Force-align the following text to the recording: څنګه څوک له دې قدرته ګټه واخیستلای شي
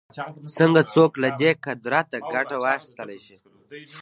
څنګه 0.57 0.81
څوک 0.93 1.11
له 1.23 1.29
دې 1.41 1.51
قدرته 1.65 2.17
ګټه 2.33 2.55
واخیستلای 2.63 3.19
شي 3.25 3.35